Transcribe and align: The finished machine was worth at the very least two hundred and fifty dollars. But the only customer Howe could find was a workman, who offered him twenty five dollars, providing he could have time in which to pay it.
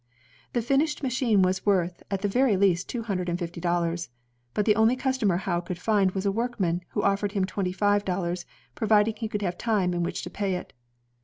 The 0.53 0.63
finished 0.63 1.03
machine 1.03 1.43
was 1.43 1.63
worth 1.63 2.01
at 2.09 2.23
the 2.23 2.27
very 2.27 2.57
least 2.57 2.89
two 2.89 3.03
hundred 3.03 3.29
and 3.29 3.37
fifty 3.37 3.61
dollars. 3.61 4.09
But 4.55 4.65
the 4.65 4.75
only 4.75 4.95
customer 4.95 5.37
Howe 5.37 5.61
could 5.61 5.77
find 5.77 6.13
was 6.13 6.25
a 6.25 6.31
workman, 6.31 6.81
who 6.93 7.03
offered 7.03 7.33
him 7.33 7.45
twenty 7.45 7.71
five 7.71 8.03
dollars, 8.03 8.47
providing 8.73 9.15
he 9.17 9.27
could 9.27 9.43
have 9.43 9.59
time 9.59 9.93
in 9.93 10.01
which 10.01 10.23
to 10.23 10.31
pay 10.31 10.55
it. 10.55 10.73